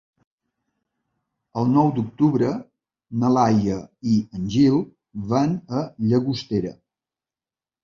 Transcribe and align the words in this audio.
El 1.61 1.69
nou 1.73 1.91
d'octubre 1.97 2.53
na 3.25 3.31
Laia 3.35 3.77
i 4.15 4.17
en 4.41 4.49
Gil 4.57 4.81
van 5.37 5.57
a 5.81 5.85
Llagostera. 6.09 6.77